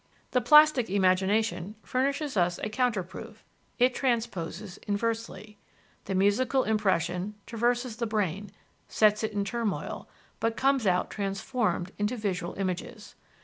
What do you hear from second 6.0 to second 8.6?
The musical impression traverses the brain,